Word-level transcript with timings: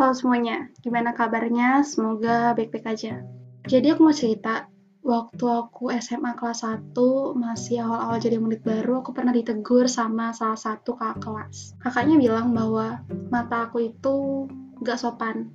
Halo 0.00 0.16
semuanya, 0.16 0.64
gimana 0.80 1.12
kabarnya? 1.12 1.84
Semoga 1.84 2.56
baik-baik 2.56 2.88
aja. 2.88 3.20
Jadi 3.68 3.92
aku 3.92 4.08
mau 4.08 4.16
cerita, 4.16 4.64
waktu 5.04 5.44
aku 5.44 5.92
SMA 5.92 6.40
kelas 6.40 6.64
1, 6.64 7.36
masih 7.36 7.84
awal-awal 7.84 8.16
jadi 8.16 8.40
murid 8.40 8.64
baru, 8.64 9.04
aku 9.04 9.12
pernah 9.12 9.28
ditegur 9.28 9.92
sama 9.92 10.32
salah 10.32 10.56
satu 10.56 10.96
kakak 10.96 11.20
kelas. 11.20 11.76
Kakaknya 11.84 12.16
bilang 12.16 12.56
bahwa 12.56 13.04
mata 13.28 13.68
aku 13.68 13.92
itu 13.92 14.48
gak 14.80 15.04
sopan. 15.04 15.52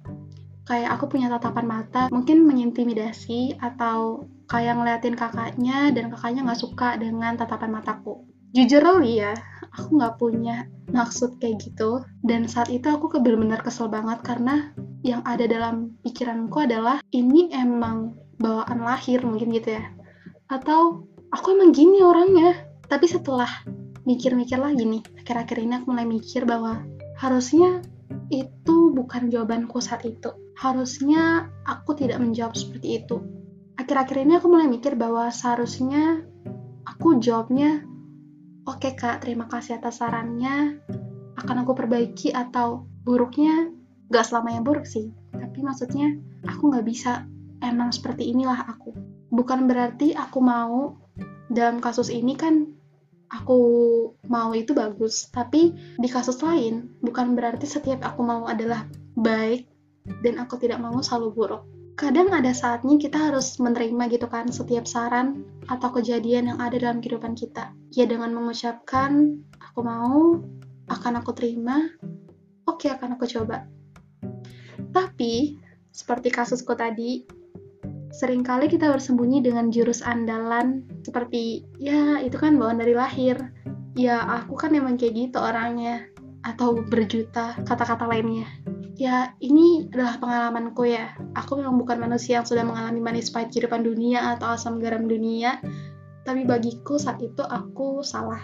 Kayak 0.69 0.93
aku 0.93 1.17
punya 1.17 1.25
tatapan 1.33 1.65
mata, 1.65 2.05
mungkin 2.13 2.45
mengintimidasi 2.45 3.57
atau 3.57 4.29
kayak 4.45 4.77
ngeliatin 4.77 5.17
kakaknya 5.17 5.89
dan 5.89 6.13
kakaknya 6.13 6.53
gak 6.53 6.61
suka 6.61 7.01
dengan 7.01 7.33
tatapan 7.33 7.81
mataku. 7.81 8.21
Jujur 8.53 8.85
li 9.01 9.25
ya, 9.25 9.33
aku 9.75 9.99
gak 9.99 10.15
punya 10.17 10.65
maksud 10.95 11.37
kayak 11.43 11.61
gitu. 11.61 12.01
Dan 12.23 12.47
saat 12.47 12.71
itu 12.71 12.87
aku 12.87 13.11
benar-benar 13.19 13.61
kesel 13.61 13.91
banget 13.91 14.23
karena 14.23 14.71
yang 15.05 15.21
ada 15.27 15.45
dalam 15.45 15.93
pikiranku 16.01 16.65
adalah 16.65 17.03
ini 17.13 17.51
emang 17.53 18.17
bawaan 18.39 18.81
lahir 18.81 19.21
mungkin 19.21 19.53
gitu 19.53 19.77
ya. 19.77 19.85
Atau 20.49 21.05
aku 21.29 21.53
emang 21.53 21.75
gini 21.75 22.01
orangnya. 22.01 22.55
Tapi 22.85 23.05
setelah 23.09 23.49
mikir-mikir 24.05 24.61
lagi 24.61 24.85
nih 24.85 25.01
akhir-akhir 25.25 25.57
ini 25.57 25.73
aku 25.81 25.85
mulai 25.89 26.05
mikir 26.05 26.45
bahwa 26.45 26.85
harusnya 27.17 27.81
itu 28.29 28.93
bukan 28.93 29.33
jawabanku 29.33 29.81
saat 29.81 30.05
itu. 30.05 30.31
Harusnya 30.55 31.51
aku 31.67 31.97
tidak 31.97 32.21
menjawab 32.21 32.55
seperti 32.55 33.03
itu. 33.03 33.19
Akhir-akhir 33.75 34.17
ini 34.23 34.39
aku 34.39 34.47
mulai 34.47 34.71
mikir 34.71 34.95
bahwa 34.95 35.27
seharusnya 35.33 36.23
aku 36.87 37.19
jawabnya 37.19 37.83
Oke 38.65 38.97
kak, 38.97 39.21
terima 39.21 39.45
kasih 39.45 39.77
atas 39.77 40.01
sarannya. 40.01 40.81
Akan 41.37 41.61
aku 41.61 41.77
perbaiki 41.77 42.33
atau 42.33 42.89
buruknya 43.05 43.69
gak 44.09 44.25
selamanya 44.25 44.65
buruk 44.65 44.89
sih. 44.89 45.13
Tapi 45.37 45.61
maksudnya 45.61 46.17
aku 46.49 46.73
gak 46.73 46.81
bisa 46.81 47.29
emang 47.61 47.93
seperti 47.93 48.33
inilah 48.33 48.65
aku. 48.65 48.89
Bukan 49.29 49.69
berarti 49.69 50.17
aku 50.17 50.41
mau 50.41 50.97
dalam 51.45 51.77
kasus 51.77 52.09
ini 52.09 52.33
kan 52.33 52.65
aku 53.29 53.61
mau 54.25 54.49
itu 54.57 54.73
bagus. 54.73 55.29
Tapi 55.29 55.69
di 56.01 56.09
kasus 56.09 56.41
lain 56.41 56.89
bukan 57.05 57.37
berarti 57.37 57.69
setiap 57.69 58.01
aku 58.01 58.25
mau 58.25 58.49
adalah 58.49 58.89
baik 59.13 59.69
dan 60.25 60.41
aku 60.41 60.57
tidak 60.57 60.81
mau 60.81 60.97
selalu 61.05 61.37
buruk 61.37 61.74
kadang 61.95 62.27
ada 62.35 62.51
saatnya 62.51 62.99
kita 62.99 63.31
harus 63.31 63.55
menerima 63.55 64.11
gitu 64.11 64.27
kan 64.27 64.51
setiap 64.51 64.83
saran 64.83 65.47
atau 65.71 65.95
kejadian 65.95 66.51
yang 66.51 66.59
ada 66.59 66.75
dalam 66.75 66.99
kehidupan 66.99 67.39
kita. 67.39 67.71
Ya 67.95 68.03
dengan 68.03 68.35
mengucapkan 68.35 69.39
aku 69.63 69.79
mau, 69.79 70.43
akan 70.91 71.13
aku 71.23 71.31
terima, 71.31 71.87
oke 72.67 72.91
akan 72.91 73.15
aku 73.15 73.25
coba. 73.31 73.63
Tapi 74.91 75.55
seperti 75.95 76.27
kasusku 76.35 76.75
tadi, 76.75 77.23
sering 78.11 78.43
kali 78.43 78.67
kita 78.67 78.91
bersembunyi 78.91 79.39
dengan 79.39 79.71
jurus 79.71 80.03
andalan 80.03 80.83
seperti 81.07 81.63
ya 81.79 82.19
itu 82.19 82.35
kan 82.35 82.59
bawaan 82.59 82.83
dari 82.83 82.91
lahir. 82.91 83.39
Ya 83.95 84.19
aku 84.43 84.59
kan 84.59 84.75
emang 84.75 84.99
kayak 84.99 85.15
gitu 85.15 85.39
orangnya 85.39 86.11
atau 86.43 86.75
berjuta 86.75 87.55
kata-kata 87.63 88.03
lainnya 88.03 88.45
ya 88.95 89.35
ini 89.43 89.91
adalah 89.91 90.17
pengalamanku 90.17 90.87
ya. 90.87 91.11
Aku 91.35 91.59
memang 91.59 91.75
bukan 91.75 91.99
manusia 91.99 92.39
yang 92.41 92.47
sudah 92.47 92.63
mengalami 92.63 93.03
manis 93.03 93.29
pahit 93.29 93.51
kehidupan 93.51 93.83
dunia 93.83 94.35
atau 94.35 94.55
asam 94.55 94.79
garam 94.79 95.05
dunia, 95.05 95.59
tapi 96.23 96.47
bagiku 96.47 96.95
saat 96.95 97.19
itu 97.19 97.43
aku 97.43 98.01
salah. 98.01 98.41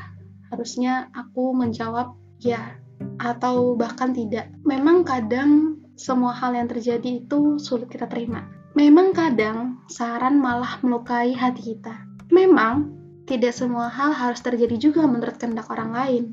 Harusnya 0.51 1.07
aku 1.15 1.55
menjawab 1.55 2.13
ya 2.43 2.75
atau 3.23 3.73
bahkan 3.79 4.11
tidak. 4.11 4.51
Memang 4.67 5.07
kadang 5.07 5.79
semua 5.95 6.35
hal 6.35 6.53
yang 6.53 6.67
terjadi 6.67 7.23
itu 7.23 7.55
sulit 7.57 7.87
kita 7.87 8.05
terima. 8.11 8.43
Memang 8.75 9.11
kadang 9.15 9.83
saran 9.87 10.39
malah 10.39 10.79
melukai 10.83 11.35
hati 11.35 11.75
kita. 11.75 11.95
Memang 12.31 12.91
tidak 13.27 13.55
semua 13.55 13.87
hal 13.87 14.11
harus 14.11 14.43
terjadi 14.43 14.91
juga 14.91 15.07
menurut 15.07 15.39
kehendak 15.39 15.67
orang 15.71 15.91
lain 15.95 16.23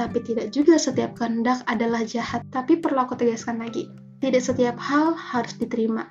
tapi 0.00 0.24
tidak 0.24 0.48
juga 0.48 0.80
setiap 0.80 1.12
kehendak 1.20 1.60
adalah 1.68 2.00
jahat. 2.08 2.40
Tapi 2.48 2.80
perlu 2.80 3.04
aku 3.04 3.20
tegaskan 3.20 3.60
lagi, 3.60 3.92
tidak 4.24 4.40
setiap 4.40 4.80
hal 4.80 5.12
harus 5.12 5.52
diterima. 5.60 6.08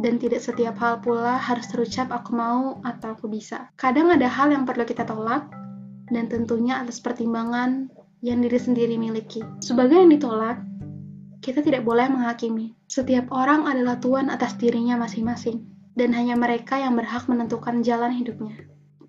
Dan 0.00 0.16
tidak 0.16 0.40
setiap 0.40 0.80
hal 0.80 1.04
pula 1.04 1.36
harus 1.36 1.68
terucap 1.68 2.08
aku 2.08 2.32
mau 2.32 2.80
atau 2.88 3.12
aku 3.12 3.28
bisa. 3.28 3.68
Kadang 3.76 4.08
ada 4.08 4.24
hal 4.24 4.48
yang 4.48 4.64
perlu 4.64 4.88
kita 4.88 5.04
tolak, 5.04 5.44
dan 6.08 6.32
tentunya 6.32 6.80
atas 6.80 6.96
pertimbangan 7.04 7.92
yang 8.24 8.40
diri 8.40 8.56
sendiri 8.56 8.96
miliki. 8.96 9.44
Sebagai 9.60 10.00
yang 10.00 10.08
ditolak, 10.08 10.56
kita 11.44 11.60
tidak 11.60 11.84
boleh 11.84 12.08
menghakimi. 12.08 12.72
Setiap 12.88 13.28
orang 13.28 13.68
adalah 13.68 14.00
tuan 14.00 14.32
atas 14.32 14.56
dirinya 14.56 14.96
masing-masing, 14.96 15.68
dan 16.00 16.16
hanya 16.16 16.32
mereka 16.32 16.80
yang 16.80 16.96
berhak 16.96 17.28
menentukan 17.28 17.84
jalan 17.84 18.12
hidupnya. 18.12 18.56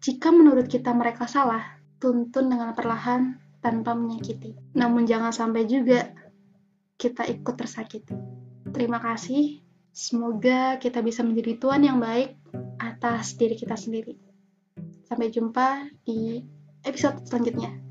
Jika 0.03 0.31
menurut 0.35 0.67
kita 0.67 0.91
mereka 0.91 1.23
salah, 1.23 1.79
tuntun 1.99 2.51
dengan 2.51 2.75
perlahan 2.75 3.47
tanpa 3.67 3.91
menyakiti. 3.91 4.55
Namun 4.79 5.03
jangan 5.03 5.35
sampai 5.35 5.67
juga 5.67 6.16
kita 6.95 7.28
ikut 7.28 7.55
tersakiti. 7.59 8.16
Terima 8.72 9.03
kasih. 9.03 9.59
Semoga 9.91 10.79
kita 10.79 11.03
bisa 11.03 11.19
menjadi 11.19 11.59
tuan 11.59 11.83
yang 11.83 12.00
baik 12.00 12.39
atas 12.79 13.35
diri 13.35 13.59
kita 13.59 13.75
sendiri. 13.75 14.16
Sampai 15.03 15.28
jumpa 15.28 15.91
di 16.07 16.39
episode 16.88 17.28
selanjutnya. 17.28 17.86